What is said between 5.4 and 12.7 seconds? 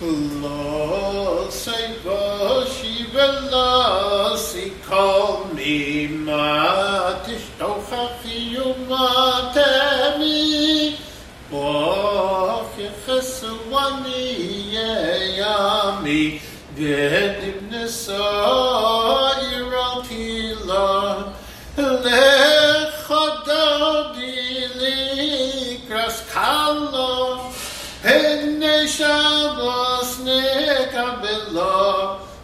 me ma tishtochachi umatemi Bo